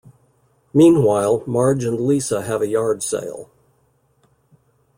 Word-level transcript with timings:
Meanwhile, 0.73 1.43
Marge 1.45 1.83
and 1.83 2.01
Lisa 2.01 2.41
have 2.41 2.63
a 2.63 2.67
yard 2.67 3.03
sale. 3.03 3.51